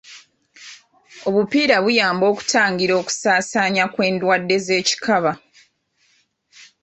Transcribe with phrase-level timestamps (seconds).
[1.27, 5.31] Obupiira buyamba okutangira okusaasaanya kw'endwadde z'ekikaba.